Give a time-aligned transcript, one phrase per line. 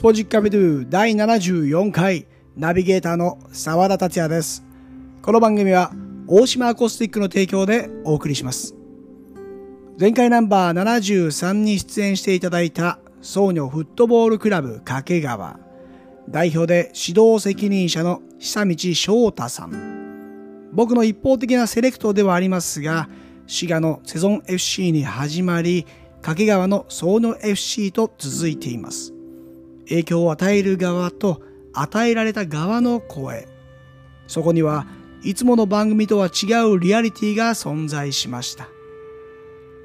[0.00, 2.26] スポジックアビドゥ第74回
[2.56, 4.64] ナビゲーターの澤田達也です。
[5.20, 5.92] この番組は
[6.26, 8.74] 大島アコースティックの提供でお送りします。
[10.00, 15.60] 前回ナンバー73に出演していただいたソーニョフットボールクラブ掛川
[16.30, 20.70] 代表で指導責任者の久道翔太さん。
[20.72, 23.10] 僕の一方的なセレクトではありますが、
[23.46, 25.84] 滋賀のセゾン FC に始まり、
[26.22, 29.12] 掛川のソーニョ FC と続いています。
[29.90, 33.46] 影響を与える側と与えられた側の声。
[34.26, 34.86] そこには
[35.22, 38.68] いつもの番組とは違うリアリティが存在しました。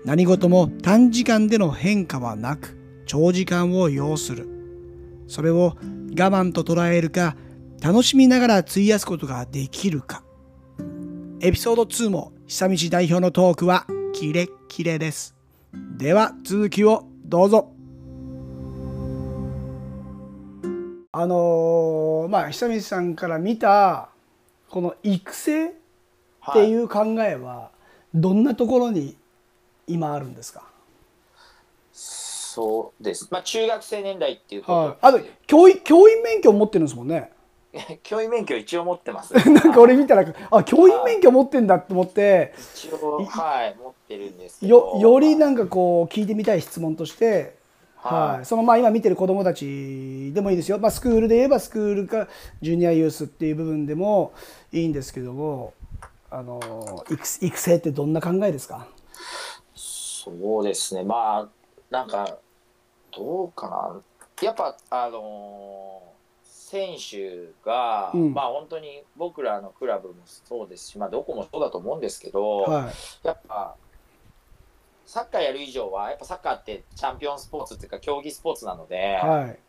[0.05, 4.47] 何事も短時間での変化はなく、長時間を要する。
[5.27, 7.35] それを我慢と捉えるか、
[7.81, 10.23] 楽しみながら費やすことができるか。
[11.41, 15.35] エピソード2も久道代表のトークはキレッキレです。
[15.97, 17.74] では続きをどうぞ。
[21.17, 24.09] あのーまあ久道さんから見た
[24.69, 25.71] この育成っ
[26.51, 27.71] ていう考えは
[28.13, 29.15] どんなところに
[29.87, 30.63] 今あるんですか、
[31.93, 33.29] そうです。
[33.31, 37.31] まあ中学生年代っていうこはい、あと教員教員免許持ってるんですもんね。
[37.71, 39.33] と、 教員免許一応持ってます。
[39.49, 44.67] なんか俺見たらあ教員免許持ってんだって思って一応はい持ってるんです。
[44.67, 47.55] よよりなんかこう聞いてみたい質問として、
[48.07, 48.35] はい。
[48.37, 52.27] はい、そのまあ今見てる子どもたちでもいいですよ、まあ、スクールで言えばスクールか
[52.61, 54.33] ジュニアユースっていう部分でも
[54.71, 55.73] いいんですけども
[56.29, 58.87] あの育育成ってどんな考えですか？
[59.75, 61.03] そうですね。
[61.03, 61.49] まあ
[61.89, 62.37] なんか
[63.15, 64.01] どうかな。
[64.41, 66.15] やっぱあのー
[66.67, 68.33] 選手が、うん。
[68.33, 72.89] まあ本当に僕らのクラブもそうですし、まあどこもそうだと思うんですけど、は
[73.23, 73.27] い。
[73.27, 73.75] やっぱ
[75.05, 79.59] サッカーやる以上はやっぱサッカーってチャンピオンスポーツっていうか競技スポーツなので,、はい。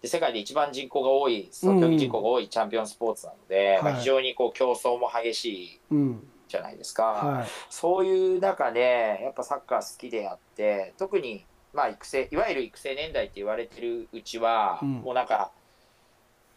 [0.00, 4.00] で世界で一番人口が多いそうんの競技人口が多いチャンピオンスポーツなので、まあ、はい。
[4.00, 6.28] 非常にこう競争も激しいうん。
[6.48, 7.46] じゃないですか、はい。
[7.68, 14.92] そういう中でやっぱサッカー好きでやって特にまあ育成いわゆる育成年代って言われてるうちは、うん。
[15.00, 15.50] もうなんか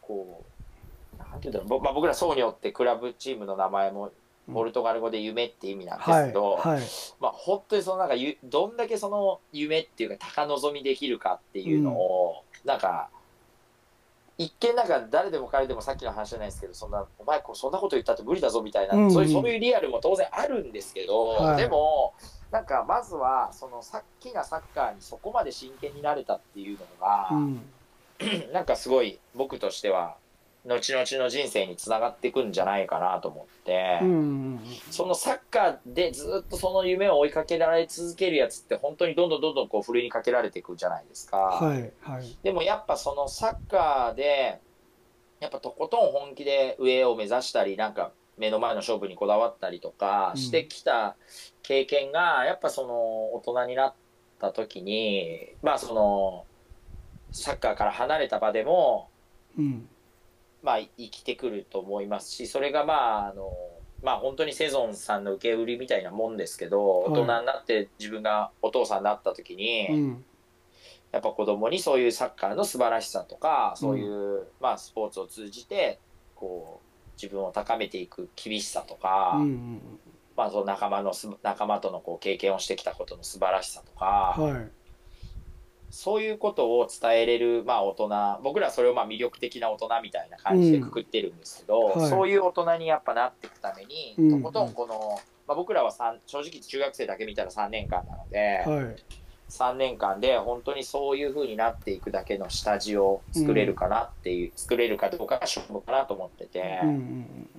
[0.02, 0.60] こう
[1.18, 4.12] なんていうんだろう、ぼまあ、僕らソーニョってクラブチームの名前も
[4.54, 6.82] ポルトガル語で夢って意味なんですはいけど、はい
[7.20, 13.10] まあ、本当にそのなんかゆどんだけその夢っていうか高望みできるかっていうのを、なんか
[14.40, 19.12] 一見なんか誰でも彼でもさっきの話じゃないですけどそんなお前そんなこと言ったって無理だぞみたいな、うんうん。
[19.12, 21.58] そういうそういうリアルも当然あるんですけど、はい。
[21.58, 22.14] でも
[22.50, 27.62] なんかまずはそのさっきなサッカーにそこまで真剣になれたっていうのが、うん。
[28.54, 30.16] なんかすごい僕としては
[30.66, 34.00] 後々の人生につながっていくんじゃないかなと思って。
[34.02, 34.60] うん。
[34.92, 42.38] そのサッカーでずっとその夢を追いかけられ続けるやつって本当にどんどんどんどんこうふるいにかけられていくじゃないですか、はいはい。
[42.44, 44.60] でもやっぱそのサッカーで
[45.40, 50.42] やっぱとことん本気で上を目指したりなんか目の前の勝負にこだわったりとかうん。
[50.42, 51.16] してきた
[51.64, 53.94] 経験がやっぱその大人になっ
[54.40, 56.46] た時にまあその
[57.32, 59.10] サッカーから離れた場でも
[59.58, 59.88] うん
[60.62, 63.52] まあ、生きてくると思いますし、それがまあ、あの、
[64.04, 67.12] まあ本当にセゾンさんの受け売りみたいなもんですけど、はい。
[67.12, 70.26] 大人になって自分がお父さんになった時に、うん。
[71.12, 76.00] やっぱ子供にそういうサッカーの素晴らしさとか、そういう、まあスポーツを通じて、
[76.36, 79.82] こう、自分を高めていく厳しさとか、うんうん。
[80.38, 84.06] まあその仲間のす、仲間とのこう経験をしてきたことの素晴らしさとか、
[84.38, 84.79] はい
[85.90, 92.10] そういうことを伝えれる、まあ、大人僕らはそれをまあ魅力的な大人みたいな感じでくくってるんですけど、うんはい。
[92.10, 94.42] そういう大人にやっぱなっていくために、うん。
[94.42, 98.96] とことんこの、まあ、僕らは三正直中学生だけ見たら3年間なので、はい。
[99.50, 107.50] 3年間で本当にそういう風になっていくだけの下地を作れるかなっていう、作れるかどうかが勝負かなと思ってて、うんうん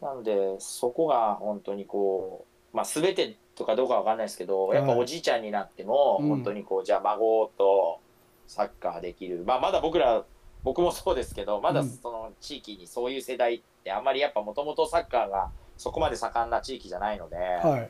[0.00, 5.00] なのでそこが本当にこう、まあ、全てとかどうかわかんないですけど、やっぱはい。
[5.00, 6.28] おじいちゃんになっても、うん。
[6.28, 8.00] 本当にこうじゃあ孫と
[8.46, 10.24] サッカーできる、まあ、まだ僕ら
[10.62, 11.88] 僕もそうですけどまだうん。
[11.90, 17.82] その地域にそういう世代ってあんまりやっぱもともとサッカーがそこまで盛んな地域じゃないので、やはい。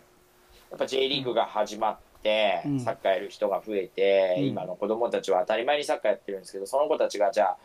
[0.75, 2.81] っぱ J リーグが始まって、うん。
[2.81, 4.47] サッカーやる人が増えて、うん。
[4.47, 7.57] 今の子供たちは当たり前にサッカーやってるんですけどその子たちがじゃあ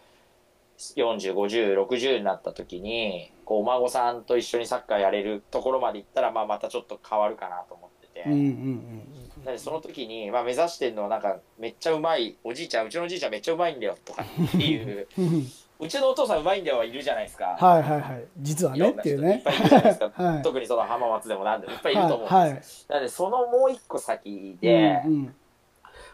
[0.97, 7.89] 405060になった時にこうお孫さんと一緒にサッカーやれるところまで行ったら、まあ、またちょっと変わるかなと思っ
[8.23, 9.07] てて、うんうんうん
[9.43, 15.07] なのでその時に、まあ、目指してるのはなんかめっちゃうまいおじいちゃんうちのおじいちゃんめっちゃうまいんだよとかっていう。
[15.17, 15.47] うん
[15.79, 17.57] うちのお父さんうまいんだよはいるじゃないですか。
[17.59, 18.25] はいはいはい。
[18.37, 19.37] 実はいねっていうね。
[19.37, 20.41] いっぱいいるじゃないですか、はい。
[20.43, 21.73] 特にその浜松でもなんでも。
[21.73, 25.35] いっぱいいると思うんです、はいはいなのでそのもう一個先で、うん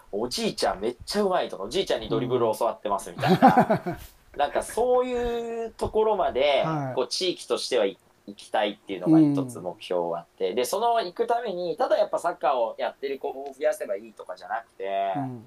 [0.10, 3.98] おじいちゃんめっちゃうまいとかおじいちゃんにドリブル教わってますみたいな、
[4.38, 6.96] なんかそういうところまで、はい。
[6.96, 7.98] こう地域としては行
[8.36, 15.46] きたいっていうのが一つ目標があって、でその行くためにただやっぱサッカーをやってる子を増やせばいいとかじゃなくて、うん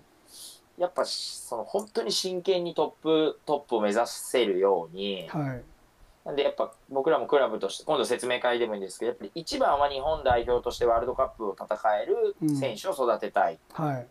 [0.78, 5.62] やっぱその本当に真剣にトップトップを目指せるように、はい。
[6.24, 14.06] なんでやっぱ僕らもクラブとして今度説明会でもいいんですけどやっぱり一番は日本代表としてワールドカップを戦える選手を育てたい、はい。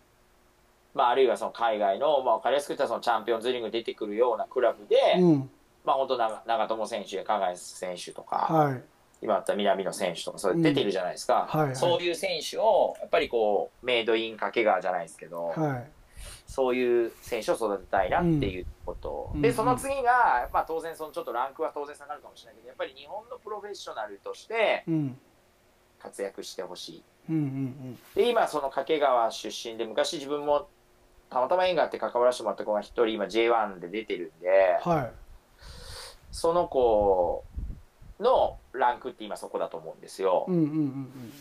[0.93, 5.49] まあ、あるいはその海外の、まあ、分かりやすく言ったらそのチャンピオンズリーグに出てくるようなクラブで、うん
[5.83, 8.83] まあ本当長長友選手や加賀選手とか、はい。
[9.21, 11.59] 今あった南野選手とかそれ出てるじゃないですか、うん。
[11.59, 11.75] はいはい。
[11.75, 15.91] そういう選手をやっぱりこうメイドイン掛川じゃないですけど、はい。
[16.47, 19.37] そういう選手を育てたいなっていうこと、うん。
[19.37, 19.41] うん。
[19.41, 25.17] でその次が、まあ、当然そのちょっとランクは当然下がるかもしれないけどやっぱり日本のプロフェッショナルとしてうん。
[25.99, 27.03] 活躍してほしい。
[27.29, 30.67] うんうんで今その掛川出身で昔自分も
[31.29, 34.47] たまたま縁があって関わらせてもらった子が一人今 J1 で出てるんで
[34.85, 35.11] うんはい
[36.31, 37.43] その子
[38.19, 40.45] のランクって今そこだと思うんですよ、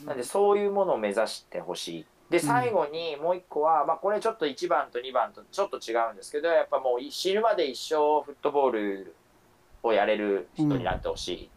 [0.07, 2.07] なんでそういうものを目指してほしい。
[2.31, 9.15] で最後にもう一個は、まあ、これちょっと1番と2番とちょっと違うんですけどやっぱもう死ぬまで一生フットボール
[9.83, 11.51] をやれる人になってほしい、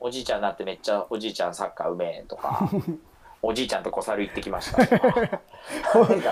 [0.00, 2.68] おじいちゃんになってめっちゃおじいちゃんサッカーうめえとか
[3.46, 4.78] おじいちゃんと小猿行ってきました。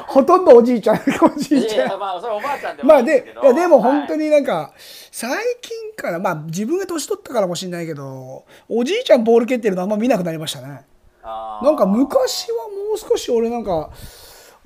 [0.07, 1.91] ほとんどおじいちゃんおじいいちゃん。
[1.91, 4.73] やまあそれおばあちゃんでもまあでいやでも本当はいになんか
[5.11, 5.31] 最
[5.61, 10.85] 近からまあ自分が年取ったからもしれないけどおじいちゃんボール蹴ってるのあんま見なくなりましたね。
[11.23, 13.91] なんか昔はもう少し俺なんか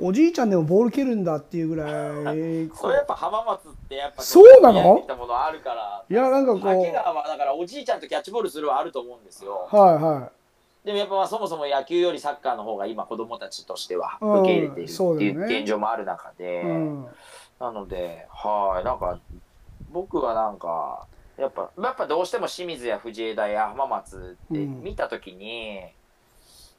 [0.00, 1.88] おじいちゃんでもボール蹴るんだっていうぐらい
[2.76, 4.78] それやっぱ浜松ってやっぱそうなの？
[4.81, 9.66] やってきたものあるからいやなんかこう掛川はだからおじいちゃんとキャッチボールするはあると思うんですよ。
[9.70, 10.31] はいは
[10.86, 17.06] でもやっぱまあそもそも野球よりサッカーの方が今子供たちとしてはうん受け入れているっていう現状もある中で、い、うん、
[17.58, 19.18] なのではいなんか
[19.90, 25.86] 僕はなんかやっぱやっぱどうしても清水や藤枝や浜松ってうん見た時に、や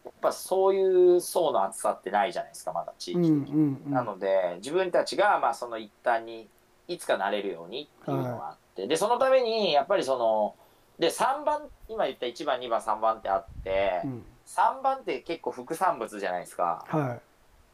[0.10, 3.56] っぱそういう層の厚さってないじゃないですかまだ地域うん的に。
[3.56, 6.48] うんうんなので自分たちがまあその一端に
[6.88, 10.56] いつかなれるようにっていうのがあって、でそのためにやっぱりその
[11.00, 14.26] で3番今言った1番2番3番ってあって、うん。
[14.48, 16.86] 3番って結構副産物じゃないですか。
[16.88, 17.20] は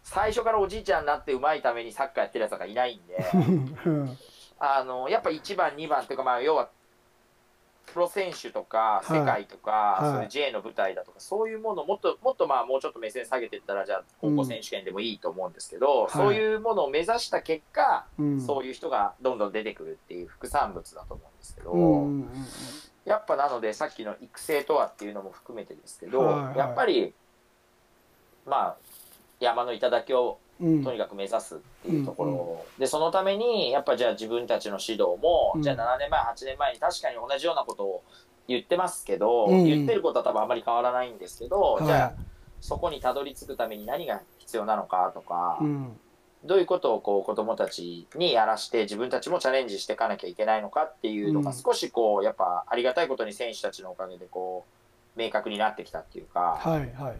[0.03, 3.15] 最初からおじいちゃんになってうまいためにサッカーやってるやつがいないんで。
[3.15, 3.19] い
[3.87, 4.17] うん。
[4.59, 6.69] あのやっぱ1番2番っていうかまあ要は
[7.85, 9.19] プロ選手とかはい。
[9.19, 10.11] 世界とか、はい。
[10.11, 16.11] そういう J の舞台だとかそういうものをもっともっとまあもうちょっと目線下げていったらじゃあ高校選手権でもいいと思うんですけど、はい。
[16.11, 18.41] そういうものを目指した結果、うん。
[18.41, 22.29] そういう人がどんどん出てくるっていう副産物だと思うんですけど、うんうんうん
[23.05, 26.57] やっぱなのでさっきの育成とはっていうのも含めてですけど、はいはい。
[26.57, 27.13] やっぱり
[28.45, 28.77] まあ
[29.39, 30.83] 山の頂をうん。
[30.83, 35.61] とにかく目指すっていうところ、でそのためにやっぱじゃあ自分たちの指導も、うん。
[35.63, 38.03] じゃあ7年前8年前に確かに同じようなことを
[38.47, 39.63] 言ってますけど、うん。
[39.65, 41.85] 言ってることは多分あまり変わらないんですけど、はい。
[41.85, 42.13] じゃあ
[42.61, 45.99] そこにたどり着くために何が必要なのかとか、うん
[46.43, 51.55] どういうことをこう子どもたちにやらして自分たちもチャレンジしていかなきゃいけないのかっていうのがうん。
[51.55, 54.65] 少しこうやっぱありがたいことに選手たちのおかげでこ
[55.15, 57.15] う明確になってきたっていうか、はいはい。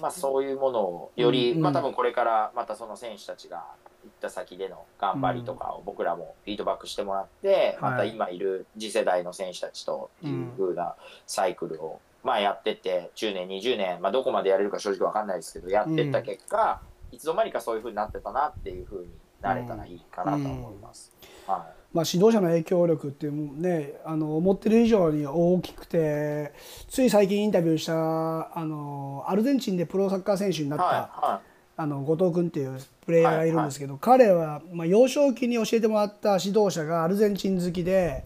[0.00, 3.64] まあ、そういうものをより、うんまあ、多分これからまたその選手たちが
[4.04, 7.92] 行った先での頑張りとかを僕らもフィードバックしてもらって、はい。
[7.92, 16.82] また今いる次世代の選手たちという風なサイクルを、まあ、やってって10年20年、まあ、どこまでやれるか正直わかんないですけどやってった結果、
[17.16, 19.08] いつの間にかそういう風になってたなっていう風に
[19.40, 21.10] なれたらいいかなと思います。
[21.46, 21.96] はい。
[21.96, 26.52] まあ、指導者の影響力ってもうねあの思ってる以上に大きくて
[26.90, 31.40] つい最近インタビューしたあのアルゼンチンでプロサッカー選手になった、は
[31.78, 38.24] あの後藤君っていうプレイヤーがいるんですけど、彼は、まあ、幼少期に教えてもらった指導者がアルゼンチン好きで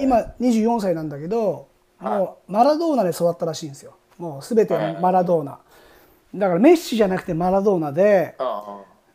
[0.00, 1.68] 今24歳なんだけど
[1.98, 2.18] はい。
[2.18, 3.96] もうマラドーナで育ったらしいんですよ。
[4.18, 5.58] もう全てマラドーナ
[6.34, 8.36] だからメッシじゃなくてマラドーナで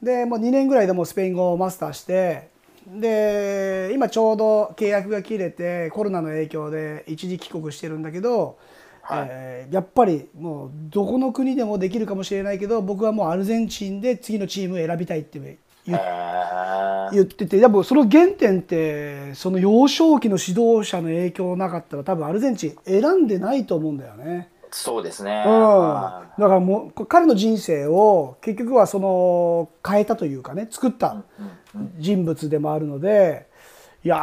[0.02, 2.50] でもう2年ぐらいでもうスペイン語をマスターして
[2.88, 8.58] で今ちょうど契約が切れてコロナの影響で一時帰国してるんだけど、
[9.02, 9.28] はい。
[9.30, 15.40] えーやっぱりもうどこの国でもできるかもしれないけど僕はもうアルゼンチンで次のチームを選びたいって
[17.12, 24.50] 言っててやっぱその原点ってその幼少期の指導者の影響なかったら多分アルゼンチン選んでないと思うんだよね。
[24.72, 25.44] そうですね。
[25.46, 31.24] うん、だはからもう彼の人生を結局はその変えたというかね作った
[31.98, 33.48] 人物でもあるので
[34.04, 34.18] いや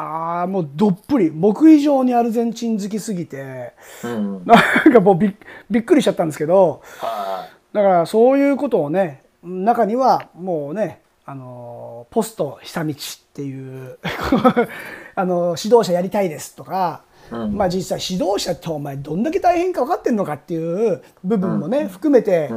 [0.45, 3.75] ーもうどっぷり僕以上にアルゼンチン好きすぎて
[4.05, 5.35] うんなんかもうびっ
[5.71, 12.97] びっくりしちゃったんですけどはだからそういうことをね中にはもうねあのポスト久道っ
[13.35, 13.99] ていう
[15.15, 17.57] あの指導者やりたいですとか、うん。
[17.57, 22.51] まあ実際指導者ってお前どんだけ大変か分かってんのかっていう部分もね、含めて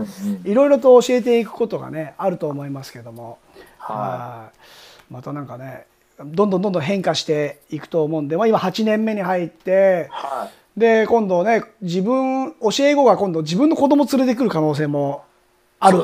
[0.44, 3.40] いろいろと教えていくことがねあると思いますけども、
[3.78, 4.52] はは
[5.10, 5.14] い。
[5.14, 5.86] またなんかね
[6.20, 10.12] どんどんどんどん変化していくと思うんで、まあ、今8年目に入ってい。
[10.12, 10.80] はい。
[10.80, 15.24] で今度ね自分教え子が今度自分の子供連れてくる可能性も
[15.80, 16.04] ある。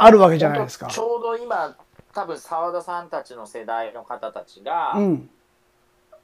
[0.00, 0.86] あるわけじゃないですか。
[0.86, 1.76] ちょうど今、
[2.14, 5.30] 多分澤田さんたちの世代の方たちが、うん、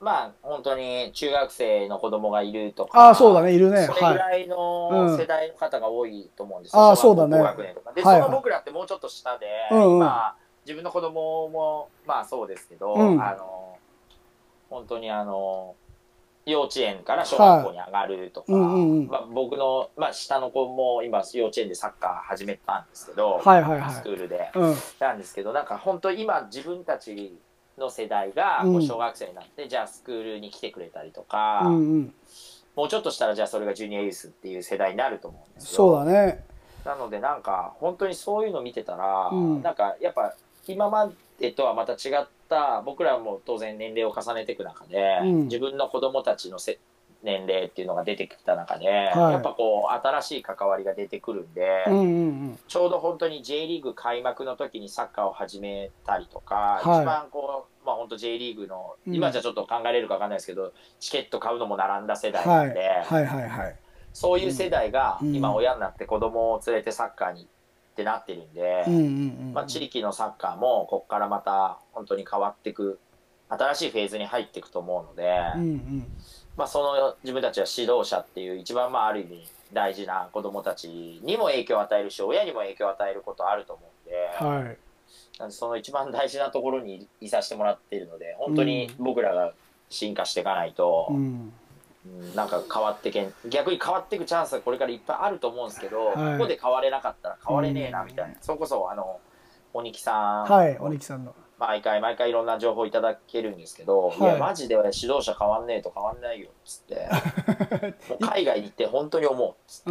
[0.00, 3.86] まあ本当に中学生の子供がいるとか、ああそうだねいるね。
[3.86, 4.46] それぐはいらい。
[4.46, 6.90] の世代の方が多いと思うんですよ。
[6.90, 7.92] あそうだね高学年とか。
[7.92, 8.22] で、はいはい。
[8.24, 9.96] その僕らってもうちょっと下で、うんうん。
[9.96, 13.22] 今自分の子供もまあそうですけど、うん。
[13.22, 13.78] あの
[14.70, 15.74] 本当にあの
[16.46, 19.06] 幼稚園から小学校に上がるとか、はいうんうんうん。
[19.06, 23.94] まあ、僕の、まあ、下の子も今幼稚園でサッカー始めたんですけど、はいはいはい。
[23.94, 24.50] スクールで。
[24.54, 24.74] うん。
[25.00, 27.38] なんですけどなんか本当今自分たち
[27.78, 28.72] の世代がうん。
[28.74, 32.14] こう小学生になって、じゃあスクールに来てくれたりとか、うんうん。
[32.76, 35.76] もうちょっとしたらじゃあそれがジュニアユースっていう世代になると思うんですよ。
[35.76, 36.44] そうだね。
[36.84, 39.62] なのでなんか本当にそういうの見てたら、うん。
[39.62, 40.34] なんかやっぱ
[40.66, 45.44] 今までとはまた違った僕らも当然年齢を重ねていく中で、うん。
[45.44, 46.78] 自分の子供たちのせ
[47.24, 49.32] 年齢っていうのが出てきた中で、はい。
[49.32, 52.04] やっぱこう新しい関わりが出てくるんで、うんうんう
[52.52, 52.58] ん。
[52.68, 57.02] ちょうど本当に J リーグ開幕の時にサッカーを始めたりとか、はい。
[57.02, 59.14] 一番こう、まあ本当 J リーグの、うん。
[59.14, 63.76] 今じゃちょっと考えれるかわかんないですけど、チケット買うのも並んだ世代なはいんで、はいはいはい
[64.12, 65.34] そういう世代がうん。
[65.34, 67.48] 今親になって子供を連れてサッカーに
[67.94, 72.98] ってなってるんで、うんうんうんまあ地域のサッカーもここからまた本当に変わっていく、
[73.48, 76.06] 新しいフェーズに入っていくと思うので、うんうん
[76.56, 80.88] まあその自分たちは指導者っていう一番まあある意味大事な子供たち
[81.22, 84.78] にも影響を与えるし、親にも影響を与えることあると思うんで、はい。
[85.38, 89.52] なんでその一番大事なところにいさせてもらっているので本当に僕らが
[89.90, 91.16] 進化していかないと、うん。
[91.16, 91.52] うん
[92.36, 96.38] なんか変わってけん逆に変わっていくチャンスがこれからいっぱいあると思うんですけど、はい。
[96.38, 99.20] ここで変われなかったら変われねえなうんみたいな、それこそあの
[99.72, 104.18] 鬼木さん、はい鬼木さんの毎回毎回いろんな情報いただけるんですけど、はい。
[104.18, 107.08] い、やマジで指導者変わんねえと変わんないよっつって。
[108.20, 109.84] 海外に行って本当に思うっつっ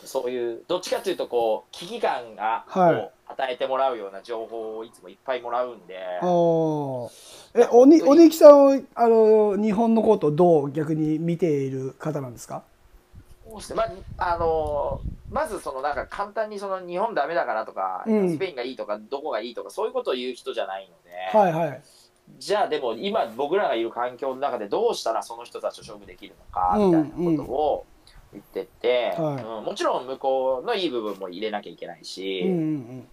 [0.00, 0.06] て。
[0.06, 2.94] そういうどっちかというとこう危機感が、はい。
[2.96, 5.96] を与えてもらうような情報をいつもいっぱいもらうんで。
[6.22, 7.10] おー。
[7.62, 12.62] え鬼鬼木さんはあの日本のことをどう逆に見ている方なんですか？
[13.50, 15.00] そうですねまああの
[15.30, 18.30] まずそのなんか簡単にその日本ダメだからとか、うん。
[18.30, 21.82] スペインがいいとかどこがいいとかそういうことを言う人じゃないので、はいはい。
[22.38, 27.86] じゃあでも今僕らがいる環境の中でどうしたらその人たちと勝負できるのかうんみたいなことを
[28.32, 29.44] 言ってって、はい。
[29.44, 33.08] うんもちろん向こうのいい部分も入れなきゃいけないし、うんうん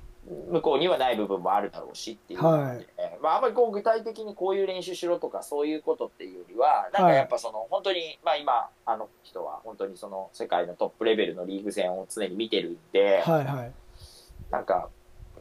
[0.51, 2.87] 向こうにはない部分もあるだろうしっていうので、はい。
[3.21, 13.71] まあ、あんまりこう具体的にこういう練習しろとかそういうことっていうよりはなんかやっぱその本当に、まあ、今あの人は本当にその世界のトップレベルのリーグ戦を常に見てるんで、うんはいはい。
[14.49, 14.89] なんか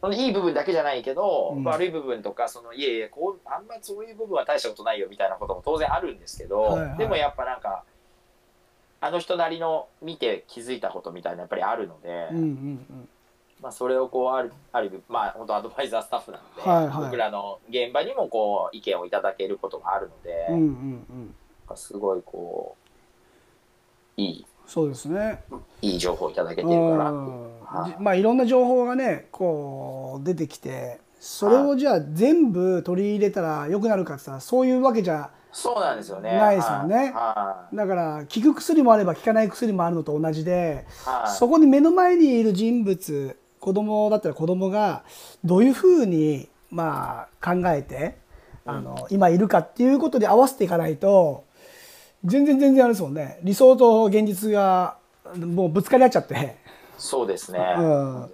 [0.00, 1.64] そのいい部分だけじゃないけど、うん。
[1.64, 6.98] 悪い部分とかそのいえいえこうあんまそういう部分は大したことないよみたいなことも当然あるんですけど、はいはい。
[6.98, 7.84] でもやっぱなんか
[9.00, 12.28] あの人なりの見て気づいたことみたいなやっぱりあるので。
[12.32, 13.08] うんうん
[13.64, 17.04] まあ、それをこうあるある意味まあ本当アドバイザースタッフなので、はいはい。
[17.06, 20.66] 僕らの現場にもこう意見をいただけることがあるので、うんうんうん。
[21.70, 22.76] うんすごいこ
[24.18, 25.42] ういいそうですね。
[25.80, 27.14] いい情報をいただけてるから、う。
[27.14, 27.60] ん。
[27.62, 27.90] はい。
[27.92, 36.36] じまあいろんな情報がねこう出てきてそれをじゃあ全部取り入れたら良くなるかって言ったらそういうわけじゃそうなんですよね。
[36.36, 37.14] ないですよね。
[37.72, 40.84] だから効く薬もあれば効かない薬もあるのと同じで
[41.38, 45.04] そこに目の前にいる人物子供だったら子供が
[45.42, 48.16] どういうふうにまあ考えて
[48.66, 51.44] あの今いるかっていうことで合わせていかないと
[52.26, 53.38] 全然全然あれですもんね。
[53.42, 54.98] 理想と現実が
[55.34, 56.58] もうぶつかり合っちゃって、
[56.98, 58.30] そうですね、うん、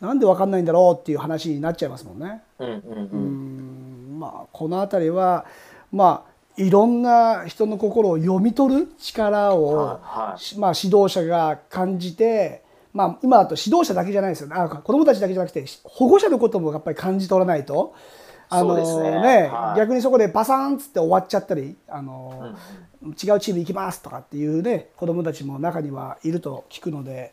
[0.00, 2.42] なんで分かんないんだろうっていう話になっちゃいますもんね。
[2.58, 4.16] うんうんううん。
[4.16, 5.46] んまあこの辺りは
[5.92, 10.40] まあいろんな人の心を読み取る力を、はいはい。
[10.40, 12.61] しまあ、指導者が感じて、
[12.92, 14.54] まあ、今だと指導者だけじゃないですよね。
[14.56, 17.94] あ子どもたちだけじゃなくて保護者のこともやっぱり感じ取らないと。
[18.48, 19.48] あのそうですね。
[19.48, 19.78] はい。
[19.78, 22.56] 逆にそこでバサーンっつって終わっちゃったりあの、うん
[23.04, 27.32] 違うチーム行きますとかっていうね子どもたちも中にはいると聞くので、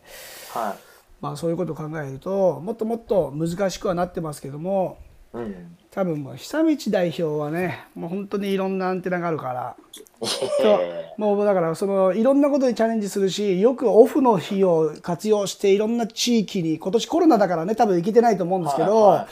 [0.52, 0.90] はい。
[1.22, 4.98] まあ、そういうことを考えるともっともっと難しくはなってますけども
[5.34, 5.78] うん。
[5.92, 9.76] 多分もう久道代表はねもう本当にいろんなアンテナがあるから
[10.62, 19.28] えもうだからそのいろんなことにチャレンジするしよくオフの日を活用していろんな地域に今年コロナだからね多分行けてないと思うんですけど、はいはい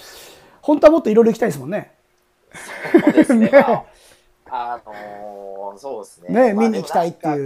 [0.68, 1.94] 本当はもっといろいろ行きたいですもんね。
[2.92, 3.50] そうですね。
[3.50, 3.52] ね
[4.52, 6.28] まあ、あのーそうですね。
[6.30, 7.46] まあね見に行きたいってい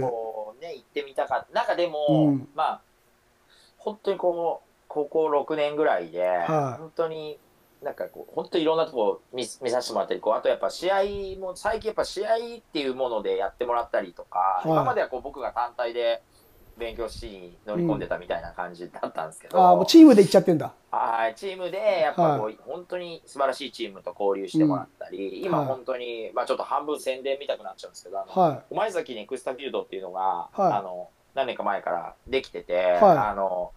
[0.60, 1.54] ね、行ってみたかった。
[1.54, 2.80] なんかでも、うんまあ、
[3.78, 7.38] 本当にこう、高校6年ぐらいで、はい本当に、
[7.82, 12.38] なんかこう、本当にいろんなとこ見見させてもらったり、こう、あとやっぱ試合も、最近やっぱ試合っ
[12.72, 14.68] ていうものでやってもらったりとか、はい。
[14.70, 16.22] 今まではこう僕が単体で
[16.76, 20.72] 勉強しに乗り込んでたみたいな感じだったんですけど、ああもうチームで行っちゃってんだ。
[20.90, 25.66] はい、チームで、やっぱこう、本当に素晴らしいチームと交流してもらったり、今はい。
[25.66, 30.72] 本当に、まあちょっと半分宣伝見たくなっちゃうんですけど、あのは前崎ネクスタフィールドっていうのが、はい。
[30.72, 33.18] あの、何年か前からできてて、はい。
[33.18, 33.72] あの、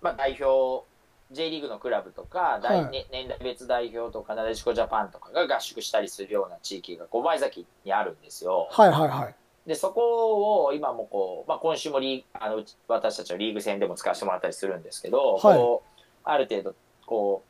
[0.00, 0.84] まあ代表、
[1.32, 2.92] J リーグのクラブとか、大はい。
[2.92, 8.68] ね年代別代表とか、なでしこジャパンとかが合宿したりするような地域が、こう前崎にあるんですよ。
[8.72, 9.34] いはいはいはい。
[9.66, 15.58] で、そこを今もこう、まあ、今週もリーあの私たちのリーグ戦でも使わせてもらったりするんですけど、はい。
[15.58, 16.74] こうある程度、
[17.06, 17.42] こ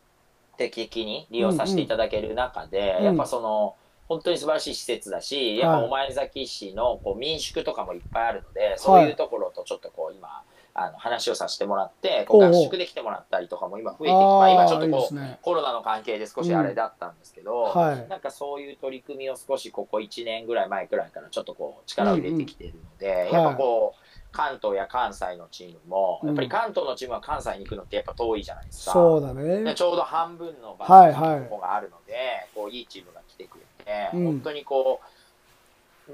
[0.54, 3.74] う、定期的に利用させていただける中で、うんやっぱその、
[4.08, 10.42] 本当に素晴らしい施設だし、やっぱお前崎市のこう民宿とかもいっぱいあるので、そういうところとちょっとこう今、
[10.78, 15.38] あの話をさせてもらって、こう合宿で来てもらったりとかも今増えてまあ、今ちょっとこう、すね。
[15.40, 18.08] コロナの関係で少しあれだったんですけど、はい。
[18.08, 28.92] なんかそういう取り組みを少しここ1年ぐらい前くらいからちょっとこう力を入れてきているので、うんやっぱこう、関東や関西のチームも、うんやっぱり関東のチームは関西に行くのってやっぱ遠いじゃないですか。
[28.92, 29.74] そうだでね。
[29.74, 32.12] ちょうど半分の場はいはいの方があるので、
[32.54, 35.15] こういいチームが来てくれて、うん本当にこう、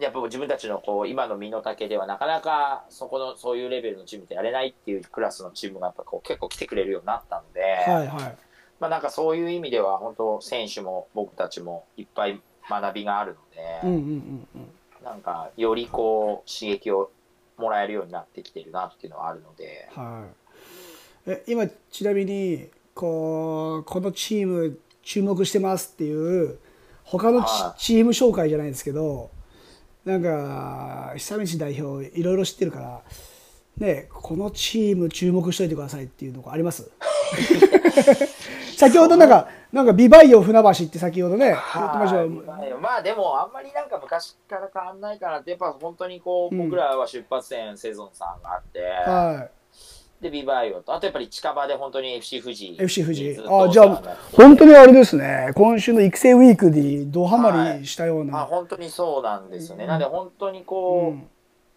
[0.00, 8.36] やっぱ自分たちのこう今の身の丈ではなかなかそこのそういうレベルのチームってやれないっていうクラスのチームがやっぱこう結構来てくれるようになったので、はいはい。
[8.80, 15.04] まあなんかそういう意味では本当選手も僕たちもいっぱい学びがあるので、うんうんうんうん。
[15.04, 17.10] なんかよりこう刺激を
[17.58, 20.26] もらえるようになってきてるなっていうのはあるので、は
[21.26, 21.30] い。
[21.30, 26.58] え今ちなみにこうこのチーム注目してますっていう
[27.04, 29.30] 他のチはいチーム紹介じゃないですけど
[30.04, 33.02] なんか久道代表いろいろ知ってるから
[33.78, 36.90] ねこのチーム注目しといてくださいっていうのがあります？
[38.76, 41.54] 先ほどなんかなんかビバイオ船橋って先ほどね
[42.80, 46.64] まあでもあんまりなんか昔から変わんないかなってやっぱ本当にこううん。
[46.64, 49.48] 僕らは出発点セゾンさんがあって、は
[50.22, 50.94] でビバイオと。
[50.94, 53.36] あとやっぱり近場で本当に FC 富士 FC 富士。
[53.40, 55.50] あじゃあ本当にあれですね。
[55.56, 59.90] 今週の育成ウィークにドハマりしたようあな、本当にそうなんですよね、うん。
[59.90, 61.28] なんで本当にうこう、ん。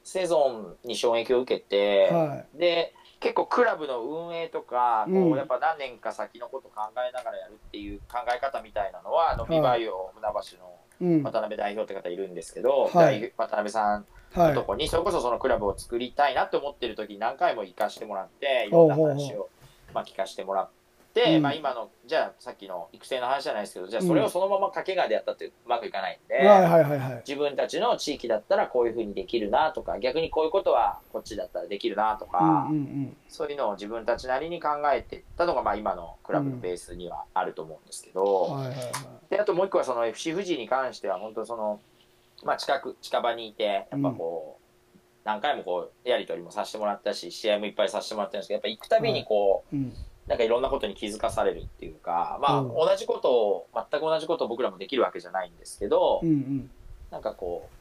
[0.03, 0.37] セゾ
[0.83, 11.23] ンに衝撃を受けて、はで結構クラブの運営とか、こうやっぱ何年か先のこと考えながらやるっていう考え方みたいなのはあのはいビバイオ船橋のうん。
[11.23, 13.21] 渡辺代表って方いるんですけど、はい。
[13.21, 14.03] 代渡辺さんはい
[14.37, 19.49] のとこにそれこそそのクラブを作りたいなと思ってる時に何回も行かしてもらっていろんな話を
[19.93, 20.69] まあ聞かせてもらっ
[21.13, 21.41] て、うん。
[21.41, 26.35] まあ、今のじゃあさっきの育成の話じゃないですけどじゃあそれをそのまま掛川でやったってうまくいかないんで。
[26.35, 27.23] はいはいはいはい。
[27.25, 38.91] 自分たちの地域だったらこういうふうにできるなとか逆にこういうことはこっちだったらできるなとか、うんうんそういうのを自分たちなりに考えていったのがまあ今のクラブのベースにはあると思うんですけど、うんはいはいはい。
[39.29, 41.81] であともう一個はその FC 富士に関しては本当その、
[42.45, 44.59] まあ、近く近場にいてやっぱこ
[44.95, 49.93] う、何回もこうやり取りもさせてもらったし試合もいっぱいさせてもらってるんですけどやっぱ行くたびにこう、うん。
[50.27, 52.67] なんかいろんなことに気づかされるっていうかまあ、うん。
[52.69, 56.69] 同じことを全く同じことを僕らもできるわけじゃないんですけど、うんうん。
[57.11, 57.75] なんかこう、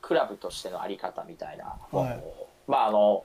[0.00, 2.24] クラブとしてのあり方みたいな、はい。
[2.66, 3.24] まああの、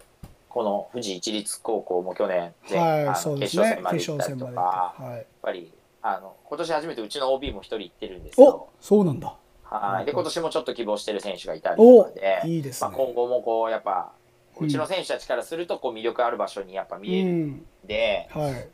[0.50, 3.42] この富士一律高校も去年、ねはいあのね。
[3.42, 5.16] 決勝戦まで決行ったりとか、はい。
[5.16, 8.48] やっぱり、あの、今年初めてうちの OB も一人行ってるんですよ。
[8.48, 8.70] お。
[8.82, 9.34] そうなんだ
[9.72, 10.06] はい。
[10.06, 12.92] で、今年もちょっと希望してる選手がいたりおとかで、まあ、いいですね。
[12.94, 14.12] 今後もこう、やっぱ、
[14.58, 14.68] うん。
[14.68, 17.66] うちの選手たちからすると、こう、魅力ある場所にやっぱ見うえるんん。
[17.86, 18.54] で、はい。
[18.54, 18.70] で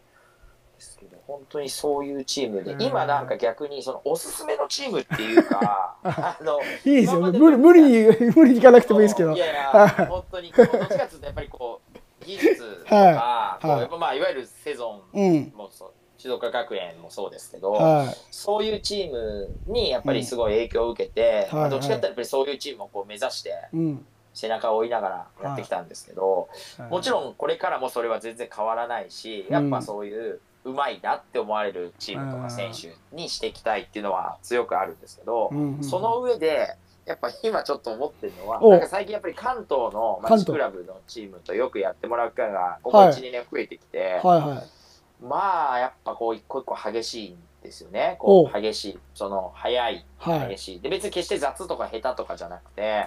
[0.80, 2.74] すけど、本当にそういうチームで。
[2.74, 2.82] う、ん。
[2.82, 7.22] 今なんか逆に、その、おすすめのチームっていうか、 あの、いいですよ。
[7.22, 9.34] 無理無理に無理に行かなくてもいいですけど。
[9.34, 13.62] いやいはいや、本当に、どっちかっていうと、やっぱりこう、技術とか、 はい。
[13.62, 15.34] こうやっぱまあ、いわゆるセゾうん。
[15.36, 15.94] ンもそう、
[16.28, 21.70] 静岡学園もそうですけど、はそういうチームにやっぱりすごい影響を受けて、うんはい。
[21.72, 24.06] まあどっちかってやっぱりそういうチームをこう目指して、いうん。
[24.34, 26.48] 背中を追いながらやってきたんですけど、
[26.92, 35.50] もちんろんこれからもそれは全然変わらないし、やっぱそういう、うまいなって思われるチームとか選手にしていきたいっていうのは強くあるんですけど、
[35.82, 36.76] その上で、
[37.08, 38.72] やっぱ今ちょっと思ってるのは、お。
[38.72, 40.46] なんか最近やっぱり関東の関東。
[40.46, 43.10] 町クラブのチームとよくやってもらう機会が、ここはい。
[43.13, 44.77] 1、2年増えてきて、はいはい
[45.22, 48.18] まあ、やっぱこう一個一個激しいんですよね。
[48.20, 48.62] こおう。
[48.62, 50.50] 激しい、その速い、はい。
[50.50, 50.80] 激しい。
[50.82, 53.04] で、別に決して雑とか下手とかじゃなくて、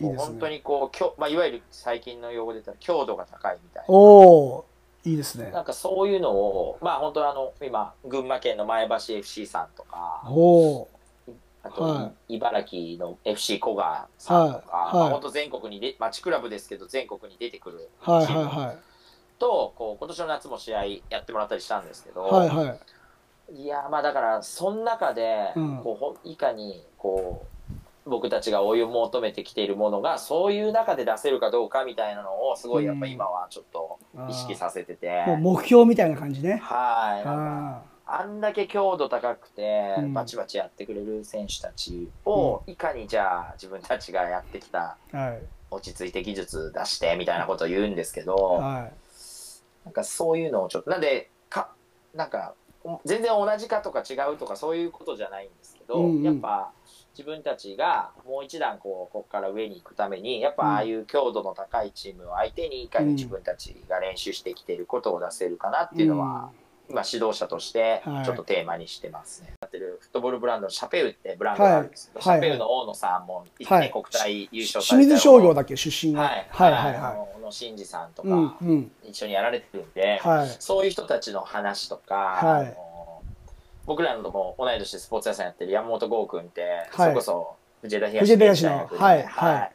[0.00, 3.88] いいうです本当ねにこう、きょまあ、いわゆる最近の用語で言ったら強度が高いみたいな。
[3.88, 4.64] おお
[5.04, 5.50] いいですね。
[5.50, 10.88] なんかそういうのを、まあ本当あの、今、群馬県の前橋 FC さんとか、おお
[11.62, 12.34] あと、はい。
[12.36, 14.86] 茨城の FC 古賀さんとか、はい。
[14.86, 14.94] はい。
[14.94, 18.66] まあ本当全国にで、町クラブですけど全国に出てくるはいチームはい。
[18.66, 18.78] はい
[19.38, 22.78] と、こう今年の夏も試合やってもらったりしたんですけど、はいは
[23.50, 23.62] い。
[23.62, 25.78] いやまあだからその中で、うん。
[25.82, 27.46] こうほいかにこ
[28.06, 36.60] う僕たちが追い求めてきているものがそういう中で出せるかどうかみたいなのをすごいやっぱ今はちょっと意識させてて、もう目標みたいな感じね。
[36.62, 37.24] はい。
[37.26, 40.12] なんかああんだけ強度高くてうん。
[40.12, 44.98] バチバチやってくれる選手たちをいかにじゃあ自分たちがやってきた
[45.70, 48.90] 落ち着いて技術出してみたいなことを言うんですけど、は
[49.84, 51.70] なんかそういうのをちょっと、なんで、か、
[52.14, 56.22] なんか、お全然同じかとか違うとかそういうことじゃないんですけど、うんうん。
[56.22, 56.70] やっぱ
[57.16, 66.50] 自分たちがもう一段こう、ここから上に行くために、やっぱああいう強度の高いチームを相手にいかに自分たちが練習してきていることを出せるかなっていうのは、
[66.88, 68.24] 今指導者としてはい。
[68.24, 69.52] ちょっとテーマにしてますね。
[69.60, 73.80] やってるフットボールブランドのシャペウってブランドがあるんですけど、シャペウの大野さんも、はい。
[73.80, 78.32] ね国体優勝清水商業だっけ出身がはい、はいはいあはの小野伸二さんとかう
[78.64, 80.56] ん一緒にやられてるんで、はい。
[80.58, 82.76] そういう人たちの話とか、はい。
[83.86, 86.88] 僕らのも同い年でスポーツ屋さんやってる山本剛君って、はい。
[86.92, 88.70] それこそ藤枝東東の。
[88.70, 89.22] 大学で、はい。
[89.24, 89.72] はい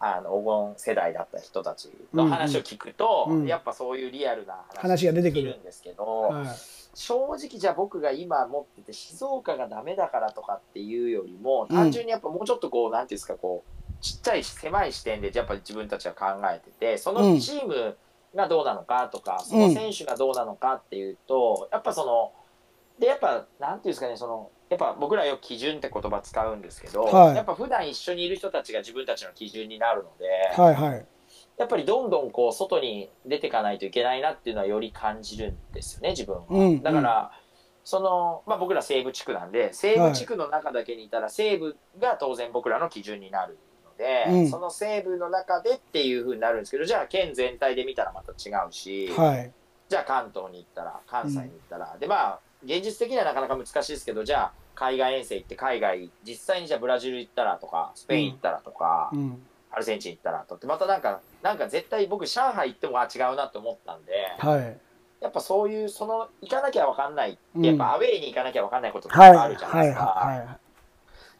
[0.00, 3.46] あの黄金世代だった人たちの話を聞くと、うんうん。
[3.46, 5.58] やっぱそういうリアルな話話が出てくる。
[5.58, 6.46] んですけど、はい。
[6.94, 17.96] 正直じゃあ僕が今持ってて静岡がダメだからとかっていうよりも単純にやっぱもうちょっとこう、なんていうんですかこうちっちゃい狭い視点でやっぱり自分たちは考えててそのチーム
[18.34, 22.32] がどうなのかとか、その選手がどうなのかっていうとやっぱその
[22.98, 27.36] でやっぱなんていうんですかねそのやっぱ僕らよく基準って言葉使うんですけど、はい。
[27.36, 31.06] やっぱ普段一緒にいる人たちが自分たちの基準になるので、はいはい。
[31.56, 36.44] やっぱりどんどんこう外に出ていかないといけないなっていうのはより感じるんですよね自分は。
[36.50, 37.32] うんだから、
[37.84, 44.50] そのまあ、僕ら西部地区なんで西部地区の中だけにいたら西部が当然僕らの基準になるので、うん。
[44.50, 49.50] その西部の中でっていうふうになるんですけどじゃあ県全体で見たらまた違うし、はい。
[49.88, 59.42] じゃあ関東に行ったら関西に行ったら、でまあ現実的にはなかなか難しいですけどじゃあ海外遠征行って海外実際にじゃあブラジル行ったらとかスペイン行ったらとか、うん。
[59.70, 64.78] アルゼンチン行ったらとってまたなんかなんか絶対僕上海行ってもあ違うなって思ったんではい。
[65.20, 67.64] やっぱそういうその行かなきゃ分かんないってうん。
[67.64, 69.36] やっぱアウェーに行かなきゃ分かんないことってはい。
[69.36, 70.58] あるじゃないはいですか、は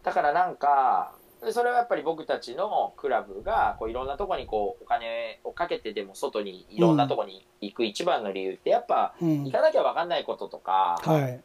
[0.03, 1.13] だからなんか
[1.45, 9.45] でそれはやっぱり僕たちのクラブがこういろんなとこにこうお金をかけてでも外にいろんなとこに行く一番の理由ってやっぱいうん。
[9.45, 11.41] 行かなきゃ分かんないこととか、はい。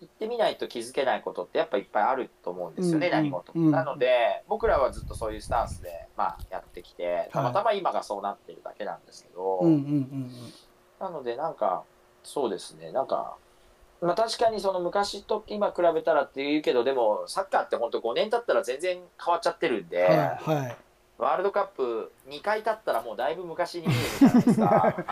[0.00, 3.12] 行ってみないと気づけないことってやっぱいっぱいあると思うんですよね、うん。
[3.12, 3.70] 何事も、うん。
[3.72, 10.32] なので僕らはずっとそういうスタンスで、まあ、やってきてたまたま今がそうなってるだけなんですけど、うんうんうん。
[11.00, 11.82] なのでなんか
[12.22, 13.36] そうですねなんか、
[14.04, 20.76] まあ、確かにその昔と今比べたらっていうけどでもサッカーって本当5年経ったら全然変わっちゃってるんで、はいはい。
[21.16, 25.06] ワールドカップ2回経ったらもうだいぶ昔に見えるじゃないですか。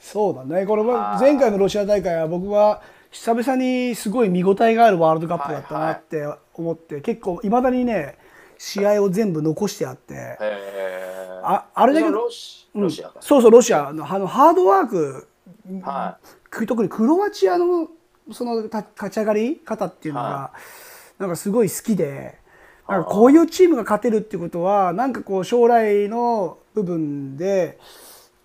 [0.00, 0.66] そうだね。
[0.66, 8.16] これは前回のロシア大会は僕は久々にすごい見応えがあるワールドカップだったなって思って結構いまだにね
[8.58, 10.38] 試合を全部残してあって。
[11.42, 12.82] ああれだけロシうん。
[12.82, 15.26] ロシアか、そうそうロシアのあのハードワーク、
[15.82, 16.18] は
[16.50, 17.88] く特にクロアチアの
[18.32, 20.52] そのた勝ち上がり方っていうのが、は
[21.18, 22.38] なんかすごい好きで
[22.88, 27.78] なんかこういうチームが勝てるってことはなんかこう将来の部分で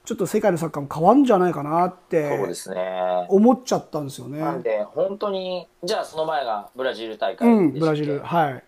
[0.04, 3.26] ちょっと世界のサッカーも変わるんじゃないかなってそうですね。
[3.30, 4.40] 思っちゃったんですよね。
[4.40, 8.64] なんで本当にじゃあその前がブラジル大会うん、でブラジル、はい、け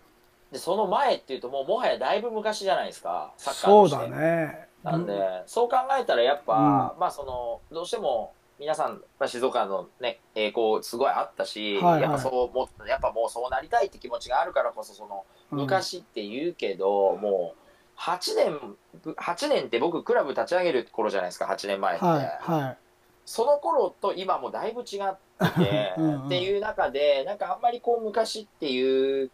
[0.53, 4.67] でその前っていうともうもはやだいぶ昔じゃないですかサッカーそうとしてだね。
[4.83, 5.13] なんで、
[5.47, 12.01] そう考えたらやっぱ、うんまあそのどうしても皆さん、まあ、静岡のね栄光すごいあったし、はいはい。
[12.03, 15.59] やっぱそうもやっぱもうそうなりたいって気持ちがあるからこそそのうん。
[15.59, 18.75] 昔って言うけど、もう8年
[19.15, 22.77] 8年って僕クラブ立ち上げる頃じゃないですか8年前って、はいはい。
[23.25, 26.25] その頃と今もだいぶ違ってて うんうん。
[26.27, 29.31] っていう中でなんかあんまりこう昔っていう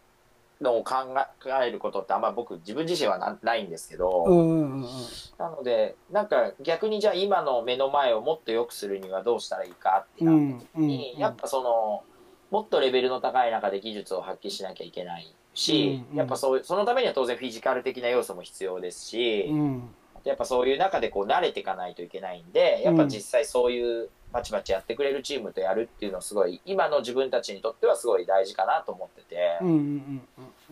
[0.60, 1.14] のを考
[1.62, 4.26] えることってあんま僕自分自身はなないんですけど、
[5.38, 12.02] なのでなんか逆にじゃあ今の目の前をもっと良くするにはどうしたらいいかってうなった時に、やっぱその
[12.50, 19.88] もっとレベルの高い中で技術を発揮しなきゃいけないし、やっぱそうそのためには当然フィジカル的な要素も必要ですし、うん
[20.24, 29.58] やっぱそういう中でこう慣れていかないといけないんで、やっぱ実際そういうバチバチやってくれるチームとやるっていうのはすごい、今の自分たちにとってはすごい大事かなと思ってて、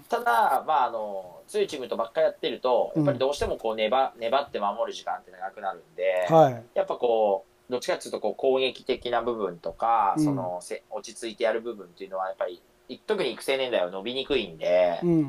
[0.08, 6.36] ただ、まあ、あの、強いチームとばっかりやってると、やっぱりどうしてもこう粘、粘って守る時間って長くなるんで、うん。
[6.36, 6.64] はい。
[6.74, 10.24] やっぱこう、どっちかっていうとこう攻撃的な部分とか、うん。
[10.24, 12.60] そのせ落ち着いてやる部分っていうのはやっぱりい
[12.96, 15.22] 特に育成年代は伸びにくいんで、うんうんうん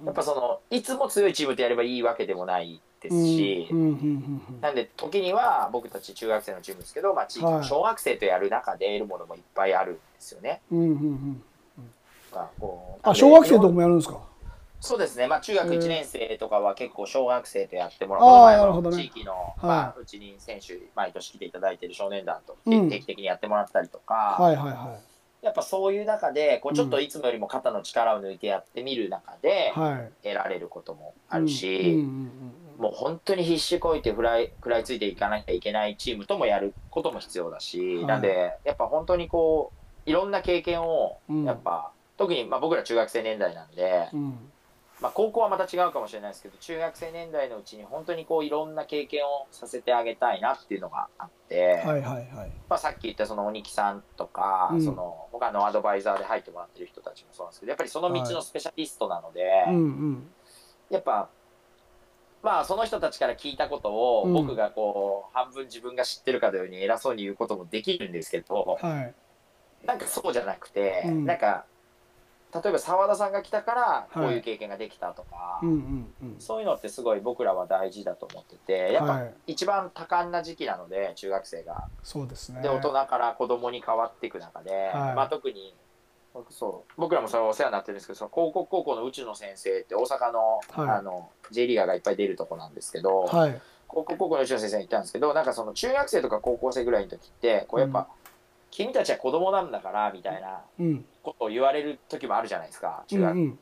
[0.00, 0.06] うん。
[0.06, 7.54] やっぱそのいつも強いチームとやればいいわけでもないですし、うんうんうんうんなんで時には僕たち中学生のチームですけど、まあ、地域はい。
[7.54, 10.60] の小学生とやる中で得るものもいっぱいあるんですよね。
[10.70, 11.42] うんうんうん。
[12.30, 14.20] まあこうあ、小学生とかもやるんですか？
[14.82, 19.56] そうですね、まあ、中学へー1年生とかは結構小学生とやってもらう、あー地域の、はい。
[19.62, 24.98] まあ、うちに選手、毎年来ていただいている少年団とうん定期的にやってもらったりとか、はいはいは
[25.42, 29.72] やっぱそういう中でこうちょっといつもよりも肩の力を抜いてやってみる中で。
[30.22, 32.04] 得られることもあるし、
[32.78, 38.06] もう本当に必死こいて食らい食らいついていかなきゃいけないチームともやることも必要だし、はい。
[38.06, 39.72] なんでやっぱ本当にこ
[40.06, 41.44] ういろんな経験をうん。
[41.44, 44.08] やっぱ、特にまあ僕ら中学生年代なんで、
[45.00, 52.52] まあ、高校はまた違うかもしれないですけど中学生年代のうちに本当にこういろんな経験をさせてあげたいなっていうのがあって、はいはいはい。
[52.68, 60.30] まあ、さっき言ったその鬼木さんとか、うんその他のアドバイザーで入ってもらってる人たちもそうなんですけどやっぱりその道のスペシャリストなので、うんうん。
[60.90, 61.30] やっぱ
[62.42, 69.14] まあその人たちから聞いたことをうん僕がこう、半分自分が知ってるかのように偉そうに言うこともできるんですけどはい。
[69.86, 71.64] なんかそうじゃなくて、うんなんか
[72.52, 76.36] 例えば澤田さんが来たからこういう経験ができたとか、うんうんうん。
[76.38, 79.34] そういうのってすごい僕らは大事だと思っててやっぱはい。
[79.46, 81.88] 一番多感な時期なので中学生が。
[82.02, 82.60] そうですね。
[82.62, 85.74] で大人から子供に変わっていく中で、はいまあ、特に
[86.34, 93.60] 僕そう僕らもそれお世話になってるんですけどその広告高校の宇宙の先生って大阪の,、はいあの J リーガーがいっぱい出るとこなんですけど、はい。
[93.90, 98.19] 広告高校の宇宙の先生に言ったんですけどなんかその中学生とか高校生ぐらいの時ってこうやっぱ、うん
[98.70, 101.04] 君たちは子供なんだからみたいなうん。
[101.22, 103.58] ことを言われる時もあるじゃないですか中学、うんうん。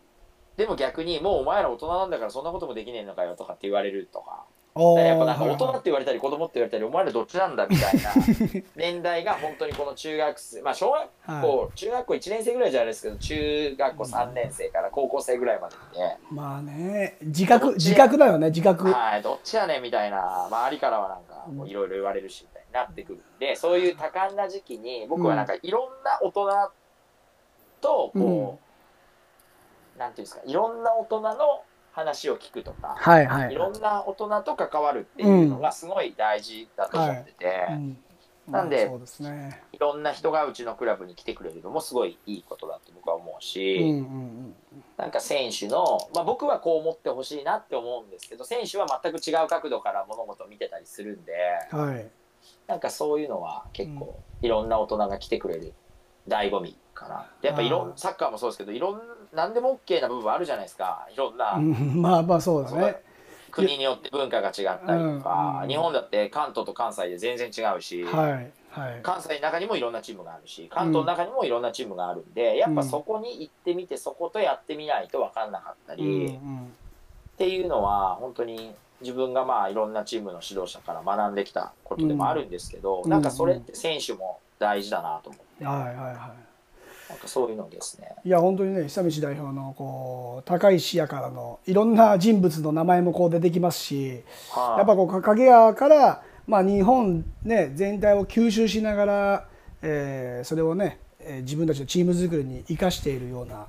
[0.56, 4.44] でも逆にもうお前ら大人なんだからそんなこともできねえのかよとかって言われるとか
[4.76, 8.12] やっぱなんか大人って言われたり子供って言われたりお前らどっちなんだみたいな
[8.76, 18.92] 年代が本当にこの中学生まあ小学はい校中学校1年生ぐらいじゃないですけど中学校3年生から高校生ぐらいまでで、まあね、自覚、自覚だよね、自覚。
[18.92, 26.70] はい、どっちやねんみたいな周りからはなんかいろいろ言われるしみたいになってくるんでそういう多感な時期に僕はなんかいろんな大人
[27.80, 28.58] とこ
[29.96, 33.56] う、なんていうんですかいろんな大人の話を聞くとか、はいはいい。
[33.56, 37.98] ろんな大人と関わるっていうのがすごい大事だと思ってて、うん。
[38.48, 39.62] なんでですね。
[39.72, 44.54] いろんな人がうちのクラブに来てくれるのもすごいいいことだと僕は思うし、うんうん。
[44.96, 51.32] なんか選手の、まあ、僕はこう思ってほしいなって思うんですけど選手は全く違う角度から物事を見てするんで
[51.72, 51.78] うん。
[51.90, 52.10] はい。
[52.66, 55.72] なんかそういうのは結構いろんな大人が来てくれる
[56.26, 59.00] 醍醐味かなでやっぱいろサッカーもそうですけどいろん
[59.32, 61.54] 何でも OK な部分あるじゃないですかいろんな。
[61.54, 61.72] うん
[62.02, 63.02] まあまあそうだね。
[63.50, 69.00] 国によって文化が違ったりとか、うん日本だって関東と関西で全然違うし、はいはい。
[69.02, 76.76] 関西の中にもいろんなチームがあるし関東の中にもいろんなチームがあるんで、やっぱそこに行ってみてそことやってみないと分かんなかったり、うんうっん
[77.38, 86.34] ていうのは本当に自分がまあいろんなチームの指導者から学んできたことでもあるんですけど、うんなんかそれって選手も大事だなと思って、はいはいは
[87.08, 88.14] なんかそういうのですね。
[88.24, 88.28] い。
[88.28, 99.48] いや本当にね久道代表のこう高い視野からのいろんな人物の名前もこう出てきますし、はいやっぱこう影川からまあ日本ね全体を吸収しながら、
[99.82, 103.66] えーそれをね、えー自分たちのチーム作りに生かしているような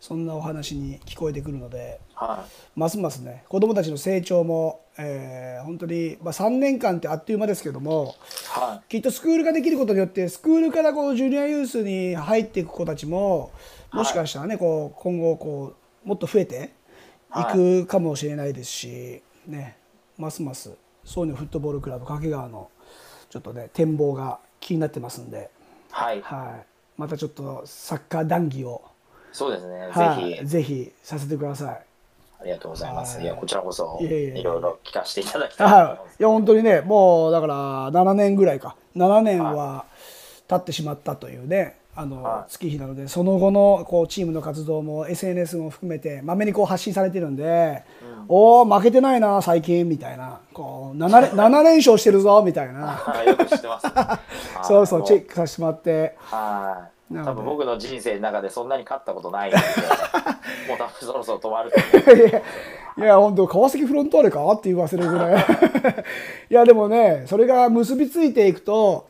[0.00, 2.00] そんなお話に聞こえてくるので。
[2.14, 2.78] はい。
[2.78, 8.14] ますますね子どもたちの成長も、えー本当に、まあ、3年間ってあっという間ですけども
[8.46, 13.52] はきっとスクール化できることによってスクールからこうジュニアユースに入っていく子たちも
[13.92, 16.72] もしかしたらね、こう今後こうもっと増えて
[17.34, 17.44] い。
[17.52, 19.76] くかもしれないですし、ね、
[20.16, 20.72] ますます
[21.04, 22.70] そういうのフットボールクラブ掛川の
[23.30, 25.50] ちょっとね展望が気になってますんで、
[25.90, 28.82] い、はい、はい、またちょっとサッカー談義を、
[29.32, 30.46] そうですね、はい、ぜひ。
[30.46, 31.80] ぜひさせてください。
[32.40, 33.16] ありがとうございます。
[33.16, 33.24] はい。
[33.24, 38.76] いやこちらこそいろいろ聞かせていただきたいいや本当にねもうだから7年ぐらいか。
[38.96, 39.84] 7年は
[40.48, 42.52] 経ってしまったというねあの、はい。
[42.52, 47.82] 月日なのでその後のこうチームの活動も SNS も含めてまめにこう発信されてるんで、
[48.28, 50.40] おお負けてないな最近みたいな。
[50.52, 52.86] こう 7, 連7連勝してるぞみたいな。
[52.94, 53.92] はいよく知ってます、ね。
[54.62, 55.28] そうそうチェック。
[55.28, 56.14] クさせてもらって。
[56.18, 59.58] はな多分僕の人生の中でそんなに勝ったことないんで。
[60.68, 61.80] もう多分そろそろ止まると
[62.12, 62.28] 思う。
[62.28, 62.42] いや
[62.98, 65.44] いや、本当川崎フロンターレかって言わせるぐらい。
[66.50, 69.06] いや、でもね、それが結びついていくと、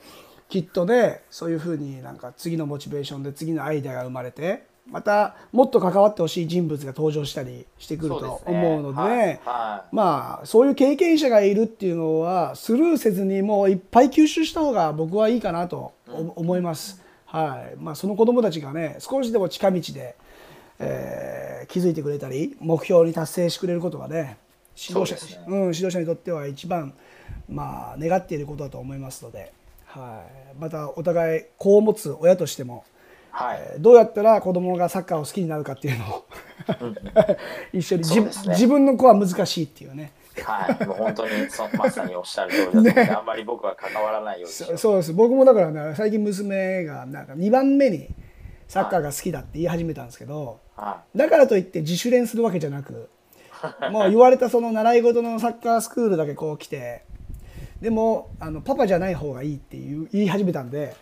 [0.49, 8.59] きっとね、そういうふうになんか次のモチベーションで次のアイデアが生まれて、またもっと関わってほしい人物が登場したりしてくるとそうですね。
[8.59, 9.41] 思うので、はい。
[9.45, 17.03] はまあ、そういう経験者がいるっていうのは、スルーせずにもういっぱい吸収した方が僕はいいかなとお思います。
[17.31, 17.77] はい。
[17.79, 20.17] まあ、その子供たちがね、少しでも近道で、
[20.79, 24.39] えー気づいてくれたり目標に達成してくれることがね
[24.77, 25.45] 指導者そうね。
[25.49, 26.95] うん、指導者にとっては一番、
[27.49, 29.53] まあ、願っていることだと思いますので、
[29.87, 32.85] はい、またお互い子を持つ親としても、
[33.31, 33.59] はい。
[33.73, 36.25] えーどうやったら子供がサッカーを好きになるかっていうのを
[37.75, 38.31] 一緒にね。
[38.47, 40.13] 自分の子は難しいっていうね
[40.45, 42.85] はい、もう本当にそまさにおっしゃる通りだと思う。
[42.85, 45.13] の で、あんまり僕は関わらないようにしよそうです。
[45.13, 48.09] 僕もだからね最近娘がなんか2番目に
[48.67, 50.81] サッカーが好きだって言い始めたんですけど、う。
[50.81, 53.09] はだからといって自主練するわけじゃなく
[53.91, 57.03] もう言われたその習い事のサッカースクールだけこう来て
[57.81, 60.97] でもあのパパじゃない方がいいって言う言い始めたんで、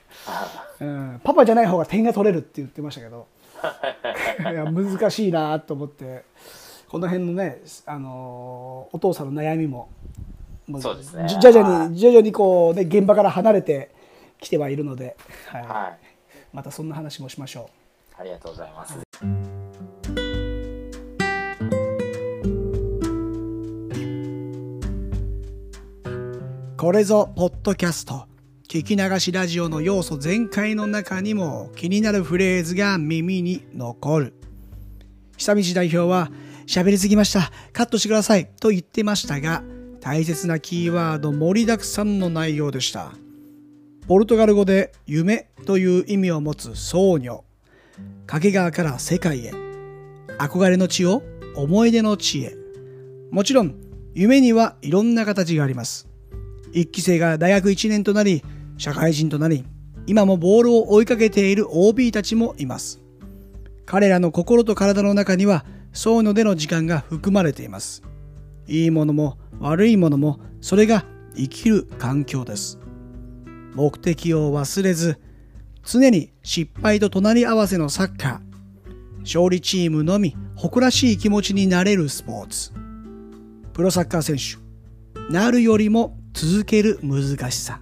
[0.81, 3.27] うん、パパじゃない方が点が取れるって言ってましたけど。
[4.41, 6.25] いや難しいなと思って
[6.89, 9.89] この辺のね、あのお父さんの悩みも
[10.69, 11.29] もそうですね。
[11.29, 13.91] じ徐々に徐々にこう、ね、現場から離れて
[14.41, 15.17] きてはいるので、
[15.49, 15.63] はい。
[15.63, 15.99] い、はい、
[16.53, 17.71] またそんな話もしましょ
[18.19, 18.21] う。
[18.21, 18.97] ありがとうございます。
[26.77, 28.27] これぞポッドキャスト。
[28.69, 34.35] 聞き流しラジオの要素全開の中にも気になるフレーズが耳に残る。
[35.37, 36.31] 久道代表は
[36.67, 37.51] 喋りすぎました。
[37.73, 38.51] カットしてください。
[38.61, 39.63] と言ってましたが
[40.01, 43.13] 大切なキーワード盛りだくさんの内容でした。
[44.09, 47.43] ポルトガル語で夢という意味を持つ僧侶。
[48.27, 49.53] 掛川から世界へ。
[50.39, 51.23] 憧れの地を
[51.55, 52.55] 思い出の地へ。
[53.31, 53.75] もちろん
[54.15, 56.09] 夢にはいろんな形があります。
[56.73, 58.43] 一期生が大学1年となり
[58.77, 59.65] 社会人となり
[60.07, 63.01] 今もボールを追いかけている OB たちもいます。
[63.87, 65.65] 彼らの心と体の中には
[65.97, 68.03] そういうのでの時間が含まれています。
[68.67, 72.79] いいものも悪いものもそれが生きる環境です。
[73.75, 75.19] 目的を忘れず
[75.83, 79.21] 常に失敗と隣り合わせのサッカー。
[79.23, 82.73] 勝利チームのみ誇らしい気持ちになれるスポーツ。
[83.73, 84.59] プロサッカー選手
[85.33, 87.81] なるよりも続ける難しさ。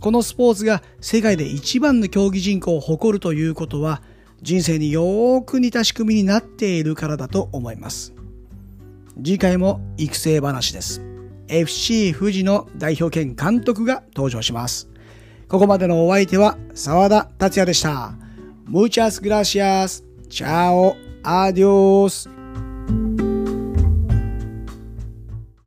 [0.00, 4.02] このスポーツが世界で一番の競技人口を誇るということは
[4.42, 8.14] 人生によーく似た仕組みになっているからだと思います
[9.16, 11.02] 次回も育成話です
[11.48, 14.88] FC 富士の代表兼監督が登場します
[15.48, 18.14] ここまでのお相手は沢田達也でした
[18.70, 20.04] Muchas gracias.
[20.28, 20.94] Chao.
[21.24, 22.28] Adios.